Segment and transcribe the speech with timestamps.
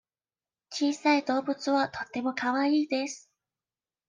[0.71, 3.29] 小さい動物はとてもかわいいです。